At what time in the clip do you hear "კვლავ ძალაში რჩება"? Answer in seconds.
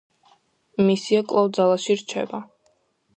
1.31-2.41